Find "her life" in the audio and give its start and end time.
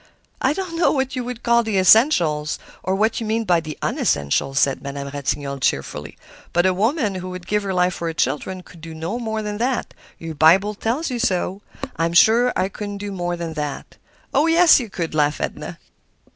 7.61-7.93